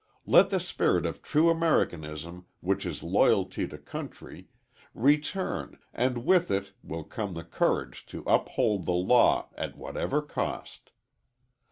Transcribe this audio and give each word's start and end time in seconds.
Let 0.25 0.49
the 0.49 0.59
spirit 0.59 1.05
of 1.05 1.21
true 1.21 1.51
Americanism, 1.51 2.47
which 2.59 2.87
is 2.87 3.03
loyalty 3.03 3.67
to 3.67 3.77
country, 3.77 4.47
return 4.95 5.77
and 5.93 6.25
with 6.25 6.49
it 6.49 6.73
will 6.83 7.03
come 7.03 7.35
the 7.35 7.43
courage 7.43 8.07
to 8.07 8.23
uphold 8.25 8.87
the 8.87 8.93
law 8.93 9.49
at 9.55 9.77
whatever 9.77 10.23
cost. 10.23 10.89